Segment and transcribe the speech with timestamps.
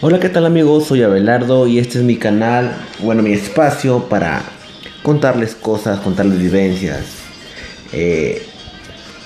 [0.00, 0.86] Hola, ¿qué tal amigos?
[0.86, 4.44] Soy Abelardo y este es mi canal, bueno, mi espacio para
[5.02, 7.00] contarles cosas, contarles vivencias.
[7.92, 8.46] Eh,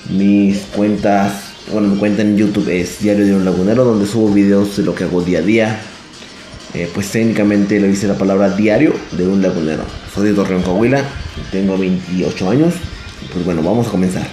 [0.09, 4.75] mis cuentas, bueno, mi cuenta en YouTube es Diario de un Lagunero, donde subo videos
[4.75, 5.79] de lo que hago día a día.
[6.73, 9.83] Eh, pues técnicamente le dice la palabra diario de un lagunero.
[10.11, 11.03] Soy de Torreón, Coahuila,
[11.51, 12.73] tengo 28 años.
[13.31, 14.25] Pues bueno, vamos a comenzar.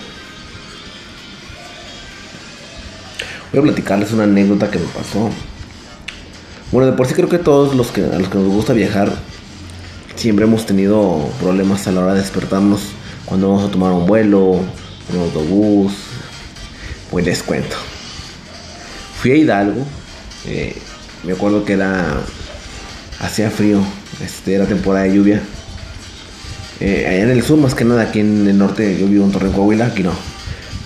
[3.53, 5.31] Voy a platicarles una anécdota que me pasó.
[6.73, 9.13] Bueno, de por sí creo que todos los que, a los que nos gusta viajar
[10.15, 12.81] siempre hemos tenido problemas a la hora de despertarnos
[13.25, 15.93] cuando vamos a tomar un vuelo, un autobús.
[17.11, 17.77] Pues les cuento.
[19.21, 19.85] Fui a Hidalgo.
[20.47, 20.77] Eh,
[21.25, 22.21] me acuerdo que era.
[23.19, 23.81] Hacía frío.
[24.25, 25.43] Este, era temporada de lluvia.
[26.79, 29.33] Eh, allá en el sur, más que nada, aquí en el norte, yo vivo en
[29.33, 29.87] Torreón, Coahuila.
[29.87, 30.13] Aquí no.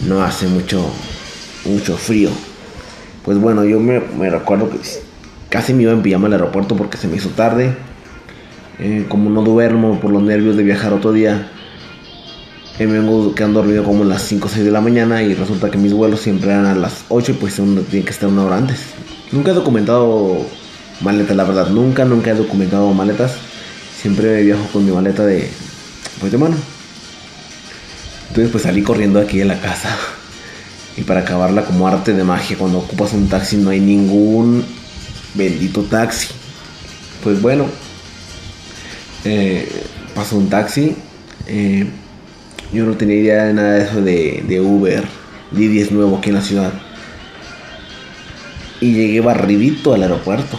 [0.07, 0.87] No hace mucho.
[1.67, 2.31] Mucho frío.
[3.23, 4.79] Pues bueno, yo me, me recuerdo que
[5.55, 7.77] Casi me iba en pijama al aeropuerto porque se me hizo tarde.
[8.81, 11.49] Eh, como no duermo por los nervios de viajar otro día,
[12.81, 15.33] eh, me vengo quedando dormido como a las 5 o 6 de la mañana y
[15.33, 18.29] resulta que mis vuelos siempre eran a las 8 y pues uno tiene que estar
[18.29, 18.81] una hora antes.
[19.31, 20.45] Nunca he documentado
[21.03, 23.37] maletas, la verdad, nunca, nunca he documentado maletas.
[23.97, 25.49] Siempre viajo con mi maleta de,
[26.19, 26.57] pues de mano.
[28.27, 29.97] Entonces pues salí corriendo aquí de la casa.
[30.97, 34.65] Y para acabarla como arte de magia, cuando ocupas un taxi no hay ningún
[35.35, 36.29] bendito taxi.
[37.23, 37.67] Pues bueno,
[39.25, 39.69] eh,
[40.15, 40.97] pasó un taxi.
[41.47, 41.87] Eh,
[42.73, 45.05] yo no tenía idea de nada de eso de, Uber.
[45.51, 46.73] Didi es nuevo aquí en la ciudad.
[48.81, 50.59] Y llegué barridito al aeropuerto.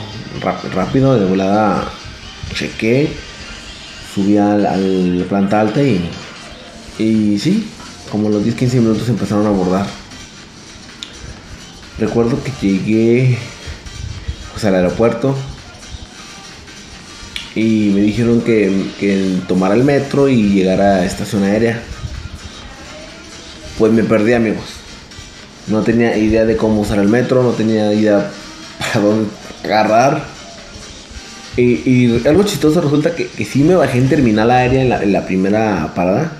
[0.73, 1.89] rápido, de volada,
[2.53, 3.09] chequé.
[4.13, 6.09] Subí al, al planta alta y,
[6.97, 7.67] y sí,
[8.09, 9.85] como los 10-15 minutos empezaron a abordar.
[11.99, 13.37] Recuerdo que llegué
[14.55, 15.35] pues, al aeropuerto
[17.55, 21.81] y me dijeron que, que tomara el metro y llegara a estación aérea.
[23.77, 24.63] Pues me perdí amigos.
[25.67, 28.29] No tenía idea de cómo usar el metro, no tenía idea
[28.79, 29.29] para dónde
[29.63, 30.23] agarrar.
[31.57, 35.11] Y, algo chistoso resulta que, que sí me bajé en terminal aérea en la, en
[35.11, 36.31] la, primera parada.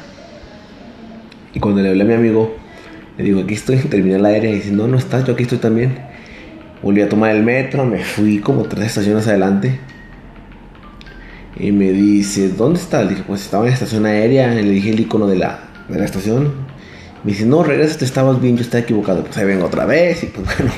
[1.53, 2.55] Y cuando le hablé a mi amigo,
[3.17, 4.51] le digo, aquí estoy en terminal aérea.
[4.51, 6.14] Y dice, no, no estás, yo aquí estoy también.
[6.85, 9.79] Volví a tomar el metro, me fui como tres estaciones adelante.
[11.57, 13.01] Y me dice, ¿dónde está?
[13.01, 14.53] Le dije, pues estaba en la estación aérea.
[14.53, 16.53] Le dije el icono de la, de la estación.
[17.23, 19.23] Me dice, no, regresa, te estabas bien, yo estaba equivocado.
[19.23, 20.21] Pues ahí vengo otra vez.
[20.21, 20.71] Y pues bueno.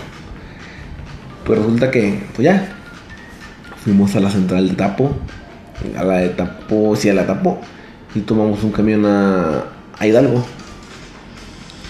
[1.44, 2.70] Pues resulta que, pues ya.
[3.84, 5.14] Fuimos a la central de Tapo.
[5.98, 7.60] A la de Tapo, sí, a la Tapo.
[8.16, 9.66] Y tomamos un camión a,
[10.00, 10.42] a Hidalgo.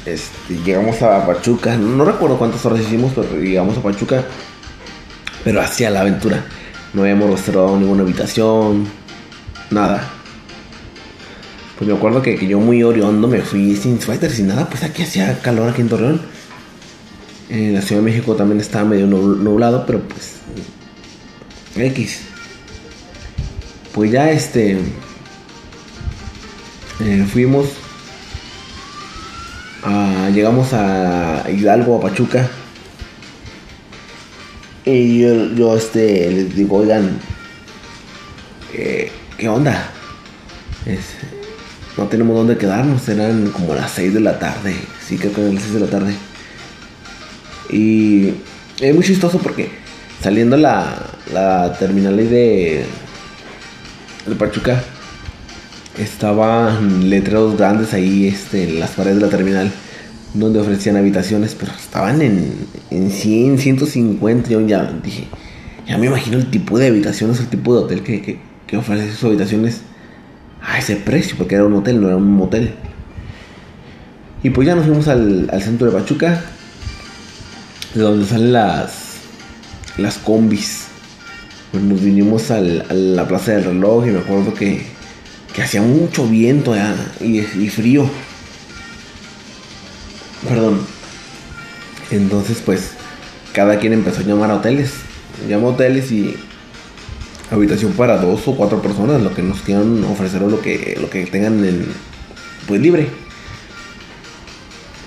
[0.07, 4.23] Este, llegamos a Pachuca, no recuerdo cuántas horas hicimos, pero llegamos a Pachuca,
[5.43, 6.45] pero hacia la aventura.
[6.93, 8.87] No habíamos reservado ninguna habitación,
[9.69, 10.09] nada.
[11.77, 15.03] Pues me acuerdo que, yo muy oriondo me fui sin suéter, sin nada, pues aquí
[15.03, 16.21] hacía calor aquí en Torreón.
[17.49, 20.35] En la Ciudad de México también estaba medio nublado, pero pues
[21.75, 22.21] X.
[23.93, 24.77] Pues ya este
[27.01, 27.67] eh, fuimos
[30.33, 32.49] llegamos a Hidalgo, a Pachuca.
[34.85, 37.19] Y yo, este, les digo, oigan,
[38.73, 39.91] eh, ¿qué onda?
[41.97, 44.75] no tenemos dónde quedarnos, eran como las 6 de la tarde.
[45.05, 46.13] Sí, creo que eran las 6 de la tarde.
[47.69, 48.33] Y
[48.79, 49.71] es muy chistoso porque
[50.21, 52.85] saliendo la, la terminal de,
[54.25, 54.81] de Pachuca,
[55.97, 59.71] estaban letreros grandes ahí este, en las paredes de la terminal
[60.33, 62.53] donde ofrecían habitaciones, pero estaban en,
[62.91, 64.49] en 100, 150.
[64.49, 65.27] Yo ya dije,
[65.87, 69.23] ya me imagino el tipo de habitaciones, el tipo de hotel que, que, ofrece sus
[69.23, 69.81] habitaciones
[70.61, 72.73] a ese precio, porque era un hotel, no era un motel.
[74.43, 76.43] Y pues ya nos fuimos al, al centro de Pachuca,
[77.93, 79.17] de donde salen las,
[79.97, 80.87] las combis.
[81.71, 84.85] Pues nos vinimos al, a la plaza del reloj y me acuerdo que,
[85.57, 86.75] que hacía mucho viento
[87.19, 88.07] y, y frío.
[90.47, 90.81] Perdón.
[92.11, 92.91] Entonces, pues,
[93.53, 94.91] cada quien empezó a llamar a hoteles.
[95.49, 96.35] Llamó a hoteles y
[97.49, 101.09] habitación para dos o cuatro personas, lo que nos quieran ofrecer o lo que, lo
[101.09, 101.87] que tengan en,
[102.67, 103.09] pues libre.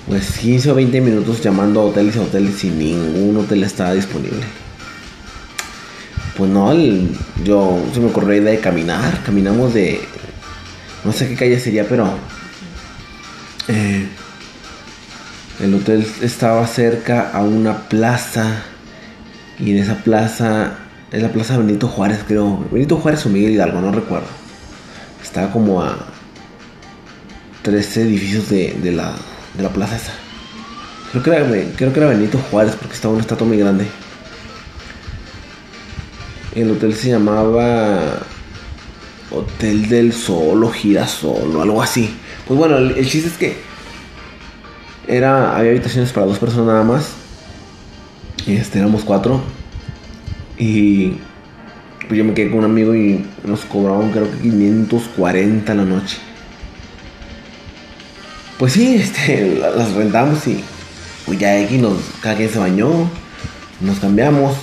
[0.09, 4.43] Pues 15 o 20 minutos llamando a hoteles a hoteles y ningún hotel estaba disponible.
[6.37, 6.75] Pues no,
[7.45, 9.23] yo se me ocurrió la idea de caminar.
[9.23, 10.01] Caminamos de.
[11.05, 12.09] No sé qué calle sería, pero.
[13.69, 14.07] Eh,
[15.61, 18.63] el hotel estaba cerca a una plaza
[19.59, 20.79] Y en esa plaza,
[21.13, 22.67] es la plaza Benito Juárez, creo.
[22.71, 24.29] Benito Juárez o Miguel Hidalgo, no recuerdo.
[25.23, 25.97] Estaba como a
[27.63, 29.13] tres edificios de, de, la,
[29.55, 30.13] de la plaza esa.
[31.13, 33.87] Creo que, era, creo que era Benito Juárez porque estaba una estatua muy grande.
[36.55, 38.21] El hotel se llamaba
[39.31, 42.11] Hotel del Sol o algo así.
[42.47, 43.57] Pues bueno, el, chiste es que
[45.07, 47.13] era, había habitaciones para dos personas nada más.
[48.47, 49.41] Este, éramos cuatro.
[50.59, 51.13] Y
[52.09, 56.19] pues yo me quedé con un amigo y nos cobraron creo que 540 la noche.
[58.59, 60.63] Pues sí, este, las rentamos y
[61.25, 63.09] pues ya aquí nos, cada quien se bañó,
[63.81, 64.55] nos cambiamos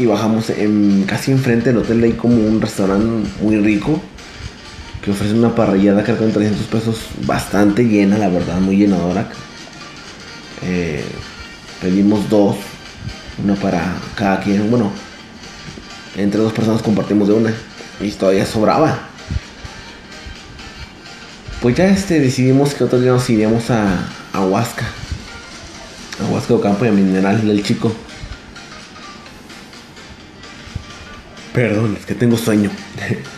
[0.00, 2.02] y bajamos en, casi enfrente del hotel.
[2.02, 4.00] Hay como un restaurante muy rico
[5.02, 9.28] que ofrece una parrillada que en 300 pesos bastante llena, la verdad, muy llenadora.
[10.62, 11.04] Eh,
[11.82, 12.56] pedimos dos,
[13.44, 14.70] una para cada quien.
[14.70, 14.90] Bueno,
[16.16, 17.52] entre dos personas compartimos de una
[18.00, 19.00] y todavía sobraba.
[21.60, 24.86] Pues ya este decidimos que otro día nos iríamos a, a Huasca.
[26.22, 27.94] A Huasca y a Mineral del Chico.
[31.52, 32.70] Perdón, es que tengo sueño.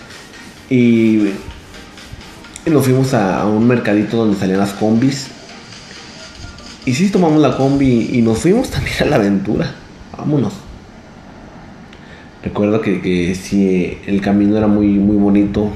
[0.70, 1.32] y,
[2.66, 5.28] nos fuimos a, a un mercadito donde salían las combis
[6.84, 9.72] y sí, tomamos la combi y nos fuimos también a la aventura.
[10.18, 10.52] Vámonos.
[12.42, 15.70] Recuerdo que, que sí, el camino era muy, muy bonito.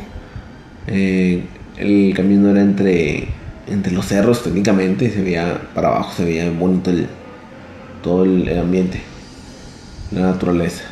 [0.89, 1.45] Eh,
[1.79, 3.29] el camino era entre,
[3.69, 5.09] entre los cerros técnicamente.
[5.11, 7.07] Se veía para abajo, se veía bonito el,
[8.03, 9.01] todo el, ambiente.
[10.11, 10.83] La naturaleza.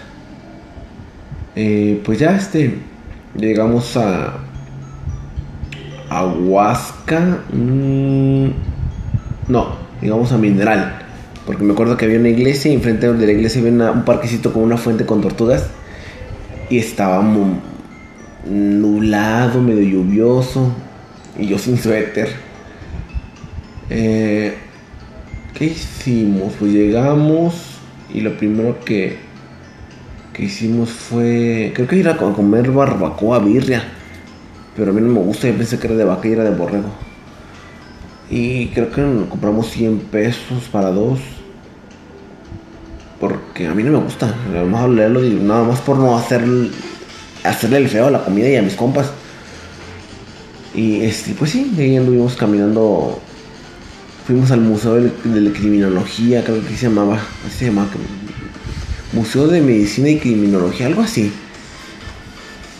[1.56, 2.78] Eh, pues ya este.
[3.36, 4.38] Llegamos a.
[6.10, 6.24] A.
[7.52, 8.48] Mm,
[9.48, 10.98] no, digamos a Mineral.
[11.46, 14.52] Porque me acuerdo que había una iglesia y enfrente de la iglesia había un parquecito
[14.52, 15.68] con una fuente con tortugas.
[16.70, 17.22] Y estaba
[18.46, 20.72] nublado, medio lluvioso.
[21.38, 22.28] Y yo sin suéter.
[23.90, 24.54] Eh,
[25.54, 26.54] ¿Qué hicimos?
[26.58, 27.78] Pues llegamos
[28.12, 29.18] y lo primero que,
[30.34, 31.72] que hicimos fue...
[31.74, 33.84] Creo que ir a comer barbacoa, birria.
[34.76, 36.50] Pero a mí no me gusta, yo pensé que era de vaca y era de
[36.50, 36.88] borrego.
[38.28, 41.20] Y creo que compramos 100 pesos para dos.
[43.20, 44.34] Porque a mí no me gusta.
[44.52, 46.44] Vamos a leerlo nada más por no hacer,
[47.44, 49.12] hacerle el feo a la comida y a mis compas.
[50.74, 53.20] Y este, pues sí, ahí anduvimos caminando.
[54.26, 57.20] Fuimos al Museo de, la Criminología, creo que se llamaba.
[57.46, 57.90] Así se llamaba.
[59.14, 61.32] Museo de Medicina y Criminología, algo así.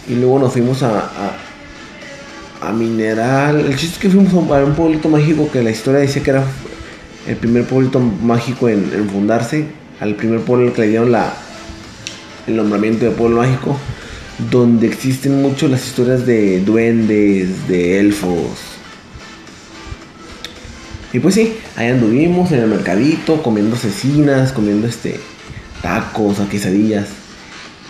[0.09, 1.39] Y luego nos fuimos a
[2.65, 3.61] a Mineral.
[3.61, 6.45] El chiste es que fuimos a un pueblito mágico que la historia dice que era
[7.27, 9.67] el primer pueblito mágico en, fundarse.
[10.01, 11.33] Al primer pueblo que le dieron la,
[12.47, 13.77] el nombramiento de pueblo mágico.
[14.51, 18.59] Donde existen mucho las historias de duendes, de elfos.
[21.13, 25.21] Y pues sí, ahí anduvimos en el mercadito, comiendo cecinas, comiendo este
[25.85, 27.09] tacos, a quesadillas.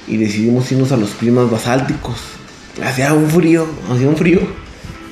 [0.09, 2.17] Y decidimos irnos a los climas basálticos.
[2.85, 4.41] Hacía un frío, hacía un frío.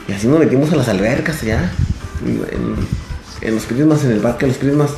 [0.08, 1.72] Y así nos metimos a las albercas allá.
[3.40, 4.90] En, los prismas, en el parque de los prismas.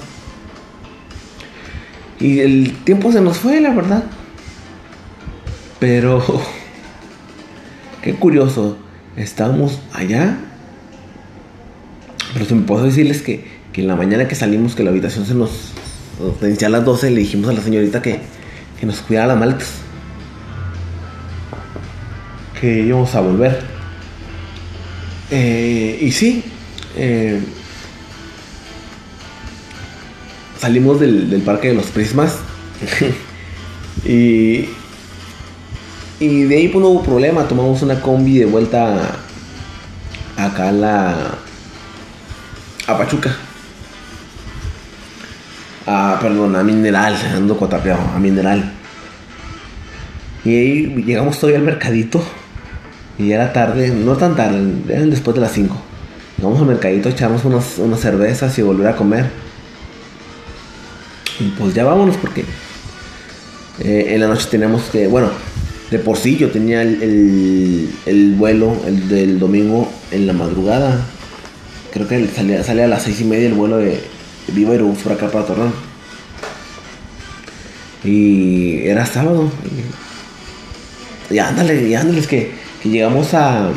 [2.19, 4.05] Y el tiempo se nos fue, la verdad.
[5.79, 6.25] Pero.
[8.03, 8.79] Qué curioso.
[9.17, 10.39] Estábamos allá.
[12.33, 15.27] Pero se me puedo decirles que, que en la mañana que salimos, que la habitación
[15.27, 15.74] se nos.
[16.65, 18.21] A las 12, le dijimos a la señorita que,
[18.79, 19.69] que nos cuidara las maletas.
[22.61, 23.61] Que íbamos a volver.
[25.31, 26.45] Eh, y sí,
[26.97, 27.41] eh,
[30.59, 32.39] salimos del, parque de los prismas.
[34.05, 34.69] y,
[36.21, 37.49] y de ahí pues no hubo problema.
[37.49, 39.17] Tomamos una combi de vuelta
[40.37, 41.17] acá a la.
[42.87, 43.37] a Pachuca.
[45.87, 48.73] Ah, perdón, a Mineral, ando cotapeado, a Mineral.
[50.45, 52.23] Y ahí llegamos todavía al mercadito.
[53.19, 55.77] Y era tarde, no tan tarde, eran después de las 5.
[56.39, 59.27] Vamos al mercadito, echamos unos, unas cervezas y volver a comer.
[61.39, 62.45] Y pues ya vámonos porque
[63.81, 65.31] eh, en la noche tenemos que, bueno,
[65.91, 71.07] de por sí yo tenía el, el, vuelo, el del domingo en la madrugada.
[71.93, 74.03] Creo que salía, a las seis y media el vuelo de,
[75.03, 75.73] Por acá para Torreón.
[78.05, 79.51] Y era sábado.
[81.31, 82.53] Y, ándale, y ándale, es que
[82.85, 83.71] y llegamos a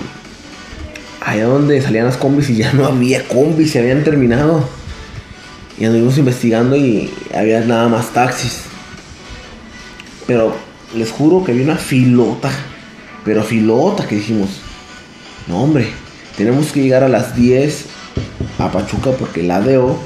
[1.21, 4.67] allá donde salían las combis y ya no había combis, se habían terminado.
[5.79, 8.63] Y anduvimos investigando y había nada más taxis.
[10.25, 10.55] Pero
[10.95, 12.49] les juro que había una filota.
[13.23, 14.49] Pero filota que dijimos.
[15.47, 15.87] No, hombre.
[16.35, 17.85] Tenemos que llegar a las 10
[18.59, 19.99] a Pachuca porque el ADO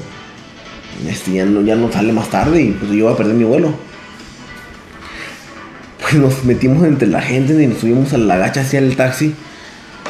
[1.08, 3.44] este, ya, no, ya no sale más tarde y pues yo voy a perder mi
[3.44, 3.72] vuelo.
[6.00, 9.34] Pues nos metimos entre la gente y nos subimos a la gacha hacia el taxi.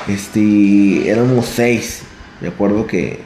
[0.08, 2.02] Este, éramos seis.
[2.40, 3.20] Me acuerdo que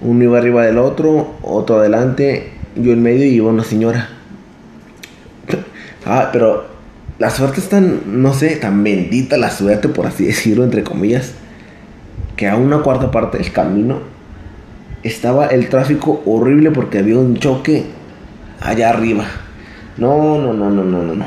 [0.00, 4.08] uno iba arriba del otro, otro adelante, yo en medio y iba una señora.
[6.04, 6.66] Ah, pero
[7.20, 11.30] la suerte es tan, no sé, tan bendita la suerte, por así decirlo, entre comillas,
[12.34, 14.00] que a una cuarta parte del camino
[15.02, 17.84] estaba el tráfico horrible porque había un choque
[18.60, 19.26] allá arriba.
[19.98, 21.24] No, no, no, no, no, no, no.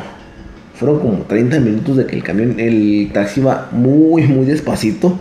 [0.76, 5.18] Fueron como 30 minutos de que el camión, el taxi iba muy, muy despacito.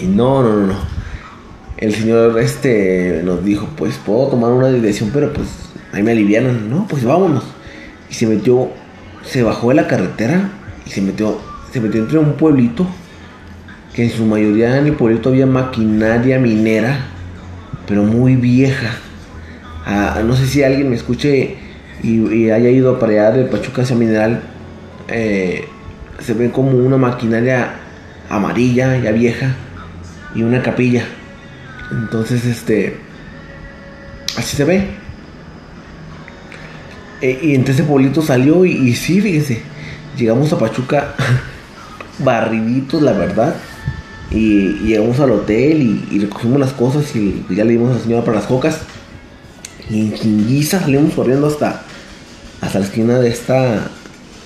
[0.00, 0.74] Y no, no, no, no.
[1.76, 5.48] El señor este nos dijo, pues puedo tomar una dirección, pero pues
[5.92, 6.70] ahí me alivianan.
[6.70, 7.44] No, pues vámonos.
[8.10, 8.68] Y se metió,
[9.24, 10.50] se bajó de la carretera
[10.86, 11.38] y se metió,
[11.72, 12.86] se metió entre un pueblito
[13.94, 17.06] que en su mayoría en el pueblito había maquinaria minera,
[17.86, 18.90] pero muy vieja.
[19.84, 21.56] Ah, no sé si alguien me escuche
[22.02, 24.42] y, haya ido para allá de Pachuca hacia Mineral,
[25.08, 25.66] eh,
[26.20, 27.74] se ve como una maquinaria
[28.28, 29.54] amarilla, ya vieja,
[30.34, 31.04] y una capilla.
[31.90, 32.96] Entonces, este,
[34.36, 34.86] así se ve.
[37.20, 39.62] E, y entonces ese pueblito salió y, y sí, fíjense,
[40.16, 41.14] llegamos a Pachuca
[42.18, 43.54] barriditos, la verdad.
[44.34, 48.24] Y, llegamos al hotel y, recogimos las cosas y ya le dimos a la señora
[48.24, 48.80] para las cocas.
[49.90, 51.82] Y en chinguiza salimos corriendo hasta,
[52.60, 53.90] hasta la esquina de esta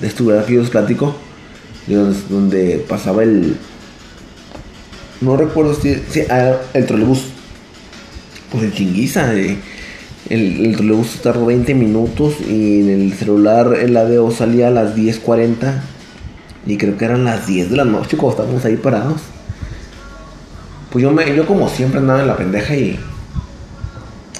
[0.00, 1.14] de este lugar que yo platico
[1.87, 3.57] donde, pasaba el
[5.21, 5.95] no recuerdo si,
[6.28, 7.25] ah, el trolebús
[8.50, 9.59] pues el chinguiza el,
[10.28, 15.81] el trolebús tardó 20 minutos y en el celular el ADO salía a las 10.40
[16.66, 19.23] y creo que eran las 10 de la noche cuando estábamos ahí parados
[20.97, 22.99] pues yo me yo como siempre andaba en la pendeja y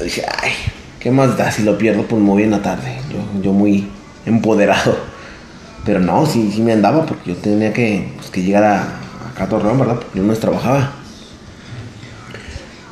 [0.03, 0.53] dije ay
[0.99, 2.05] ¿Qué más da si lo pierdo?
[2.05, 2.97] Pues muy bien la tarde.
[3.13, 3.87] Yo, yo muy
[4.25, 4.97] empoderado.
[5.85, 8.83] Pero no, sí, sí me andaba porque yo tenía que, pues, que llegar a,
[9.39, 9.97] a ¿verdad?
[9.97, 10.93] Porque yo no trabajaba.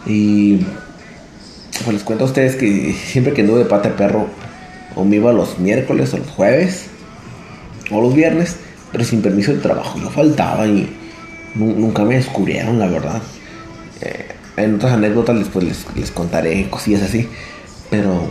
[0.05, 0.59] Y
[1.73, 4.27] pues les cuento a ustedes que siempre que anduve de pata de perro,
[4.95, 6.89] o me iba los miércoles o los jueves,
[7.91, 8.59] o los viernes,
[8.93, 9.99] pero sin permiso de trabajo.
[9.99, 10.95] Yo faltaba y
[11.55, 13.23] nunca me descubrieron, la verdad.
[14.57, 17.29] En otras anécdotas después les, les contaré cosillas así.
[17.91, 18.29] Pero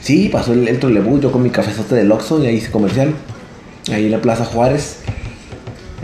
[0.00, 3.14] sí, pasó el, el trolebús, yo con mi cafezote del Oxxo, y ahí hice comercial.
[3.90, 4.98] Ahí en la Plaza Juárez.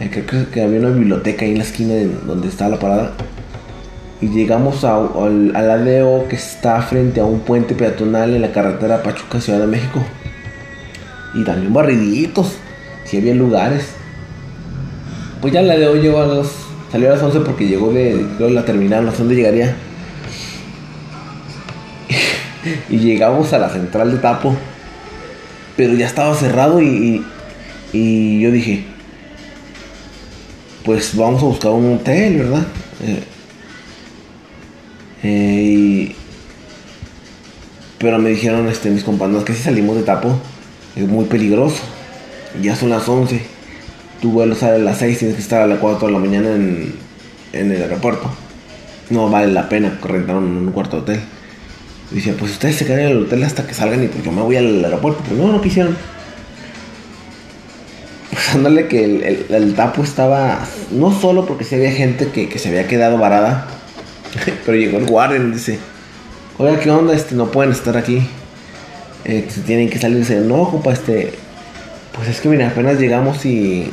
[0.00, 3.12] Eh, creo que había una biblioteca ahí en la esquina de donde estaba la parada.
[4.20, 8.52] Y llegamos a, al, al ADO que está frente a un puente peatonal en la
[8.52, 10.00] carretera Pachuca, Ciudad de México.
[11.34, 12.54] Y también barriditos.
[13.04, 13.90] Si había lugares.
[15.40, 16.67] Pues ya el ADO llegó a los.
[16.90, 19.76] Salió a las 11 porque llegó de, de la terminal, no sé dónde llegaría
[22.88, 24.56] y llegamos a la central de Tapo,
[25.76, 27.24] pero ya estaba cerrado y,
[27.92, 28.84] y, yo dije,
[30.84, 32.66] pues vamos a buscar un hotel, ¿verdad?
[33.02, 33.24] Eh,
[35.24, 36.14] eh,
[37.98, 40.38] pero me dijeron este, mis compañeros que si salimos de Tapo
[40.96, 41.82] es muy peligroso.
[42.62, 43.57] Ya son las 11.
[44.20, 46.54] Tu vuelo sale a las 6, tienes que estar a las 4 de la mañana
[46.54, 46.94] en,
[47.52, 48.30] en el aeropuerto.
[49.10, 51.20] No vale la pena rentar un cuarto de hotel.
[52.10, 54.32] Y decía, pues ustedes se quedan en el hotel hasta que salgan y pues yo
[54.32, 55.22] me voy al aeropuerto.
[55.26, 55.96] Pues no, no quisieron.
[58.30, 62.68] Pues ándale que el, el, tapo estaba, no solo porque si había gente que, se
[62.68, 63.66] había quedado varada,
[64.66, 65.78] pero llegó el guardia y dice,
[66.56, 67.14] oiga, ¿qué onda?
[67.14, 68.22] Este, no pueden estar aquí.
[69.24, 70.18] Eh, tienen que salir.
[70.18, 71.32] Dice, no, compa, este,
[72.14, 73.90] pues es que mira, apenas llegamos y,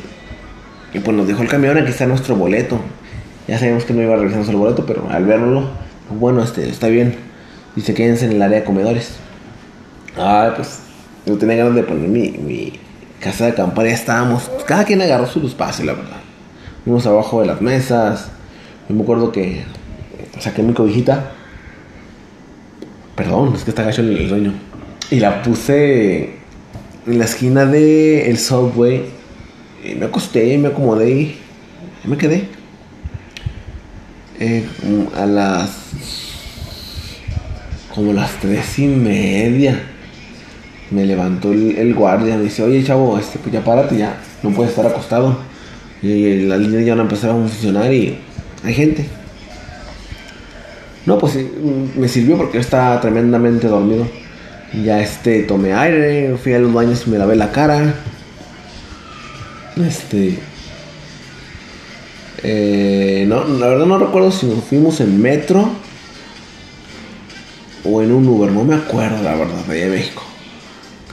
[0.95, 2.79] y pues nos dejó el camión, aquí está nuestro boleto.
[3.47, 5.69] Ya sabíamos que no iba a revisarnos el boleto, pero al verlo,
[6.19, 7.25] bueno, este, está bien
[7.75, 9.11] Dice, quédense en el área de comedores.
[10.17, 10.79] Ah, pues
[11.25, 12.79] yo tenía ganas de poner mi,
[13.19, 13.85] casa de acampar.
[13.85, 16.17] Ya estábamos, cada quien agarró su espacio, la verdad.
[16.85, 18.29] Unos abajo de las mesas.
[18.87, 19.63] Yo me acuerdo que
[20.39, 21.31] saqué mi cobijita.
[23.15, 24.53] Perdón, es que está gacho el, sueño.
[25.11, 26.35] Y la puse
[27.07, 29.03] en la esquina del el subway.
[29.85, 31.37] Y me acosté, me acomodé y
[32.05, 32.47] me quedé.
[34.39, 34.65] Eh,
[35.15, 35.69] a las
[37.95, 39.81] como las tres y media.
[40.91, 44.71] Me levantó el, guardia, me dice, oye chavo, este, pues ya párate, ya, no puedes
[44.71, 45.37] estar acostado.
[46.01, 48.17] Y las líneas ya van a empezar a funcionar y
[48.63, 49.05] hay gente.
[51.05, 51.37] No, pues
[51.95, 54.07] me sirvió porque yo estaba tremendamente dormido.
[54.83, 57.95] Ya este, tomé aire, fui a los baños y me lavé la cara.
[59.77, 60.39] Este.
[62.43, 65.69] Eh, no, la verdad no recuerdo si nos fuimos en metro
[67.83, 70.23] o en un Uber, no me acuerdo la verdad, allá de México,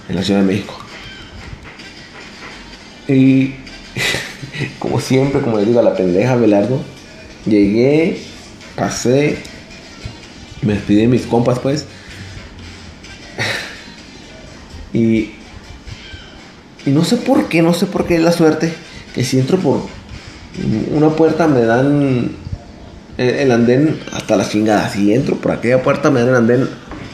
[0.09, 0.75] en la Ciudad de México.
[3.09, 3.55] Y
[4.79, 6.81] como siempre, como le digo a la pendeja Belardo,
[7.47, 8.19] llegué,
[8.77, 9.39] pasé,
[10.63, 11.87] me despedí de mis compas pues.
[14.95, 15.31] Y,
[16.87, 18.73] y no sé por qué, no sé por qué es la suerte
[19.15, 19.83] que si entro por
[20.95, 22.31] una puerta me dan
[23.17, 24.93] el, andén hasta las chingadas.
[24.93, 26.69] Si entro por aquella puerta me dan el andén,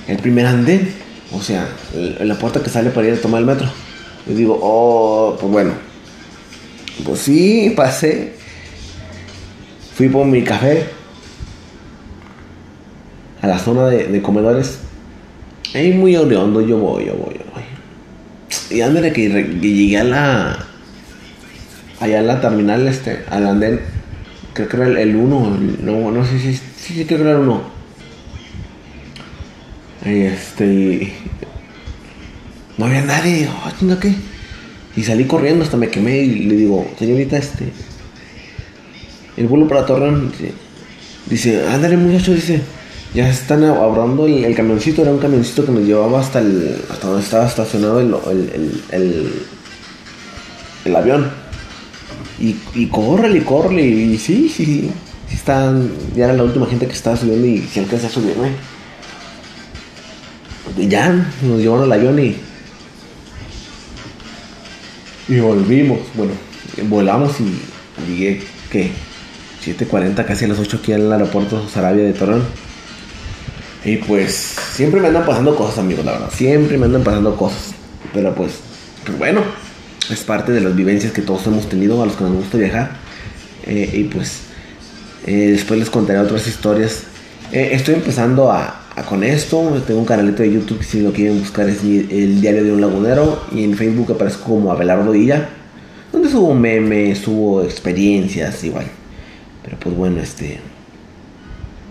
[0.06, 0.92] el primer andén.
[1.32, 3.68] O sea, la puerta que sale para ir a tomar el metro.
[4.26, 5.72] Y digo, oh, pues bueno.
[7.04, 8.34] Pues sí, pasé.
[9.94, 10.86] Fui por mi café
[13.42, 14.78] a la zona de, comedores.
[15.74, 17.37] Ahí muy hondo yo yo voy, yo voy.
[18.70, 20.66] Y ándale que, que llegué a la.
[22.00, 23.80] Allá en la terminal, este, al andén.
[24.52, 25.58] Creo que era el 1.
[25.82, 26.54] No, no sé si.
[26.54, 27.62] Sí, sí, creo que era el 1.
[30.06, 31.12] Y este.
[32.76, 33.48] No había nadie.
[33.48, 34.14] Oh, chinga, ¿qué?
[34.96, 37.72] Y salí corriendo hasta me quemé y le digo, señorita, este.
[39.36, 40.32] El vuelo para Torreón.
[41.26, 42.60] Dice, ándale, muchacho, dice.
[43.14, 45.02] Ya están abriendo el, camioncito.
[45.02, 46.80] Era un camioncito que me llevaba hasta el.
[46.90, 48.14] hasta donde estaba estacionado el,
[48.90, 49.32] el,
[50.84, 51.30] el avión.
[52.38, 53.82] Y, y córrele, córrele.
[53.82, 54.90] Y sí, sí, sí.
[55.32, 58.50] están, ya era la última gente que estaba subiendo y se alcanza a subirme.
[60.76, 61.08] Y ya,
[61.42, 62.36] nos llevaron al avión y
[65.28, 65.98] y volvimos.
[66.14, 66.32] Bueno,
[66.88, 68.90] volamos y llegué, ¿qué?
[69.64, 72.44] 7.40, casi a las 8 aquí al aeropuerto Sarabia de Torreón.
[73.84, 76.30] Y pues siempre me andan pasando cosas, amigos, la verdad.
[76.32, 77.74] Siempre me andan pasando cosas.
[78.12, 78.54] Pero pues,
[79.04, 79.42] pues bueno,
[80.10, 82.96] es parte de las vivencias que todos hemos tenido a los que nos gusta viajar.
[83.66, 84.40] Eh, y pues
[85.26, 87.04] eh, después les contaré otras historias.
[87.52, 89.82] Eh, estoy empezando a, con esto.
[89.86, 92.80] Tengo un canalito de YouTube que si lo quieren buscar es el diario de un
[92.80, 93.44] lagunero.
[93.52, 95.50] Y en Facebook aparezco como Abelardo Illa.
[96.12, 98.86] Donde subo memes, subo experiencias, igual.
[99.62, 100.58] Pero pues bueno, este.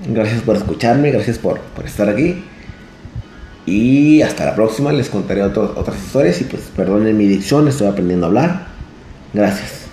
[0.06, 2.44] Gracias por escucharme, gracias por, por estar aquí.
[3.66, 6.40] Y hasta la próxima, les contaré otras historias.
[6.42, 8.68] Y pues perdonen mi dicción, estoy aprendiendo a hablar.
[9.34, 9.87] Gracias.